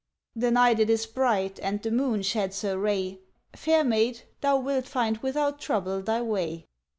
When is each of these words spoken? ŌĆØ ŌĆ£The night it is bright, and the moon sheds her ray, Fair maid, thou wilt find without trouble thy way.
ŌĆØ 0.35 0.41
ŌĆ£The 0.45 0.53
night 0.53 0.79
it 0.79 0.89
is 0.89 1.05
bright, 1.05 1.59
and 1.61 1.79
the 1.83 1.91
moon 1.91 2.23
sheds 2.23 2.63
her 2.63 2.75
ray, 2.75 3.19
Fair 3.55 3.83
maid, 3.83 4.23
thou 4.41 4.57
wilt 4.57 4.87
find 4.87 5.17
without 5.19 5.59
trouble 5.59 6.01
thy 6.01 6.19
way. 6.23 6.65